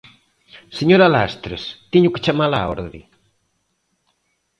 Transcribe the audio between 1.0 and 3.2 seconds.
Lastres, ¿teño que chamala á orde?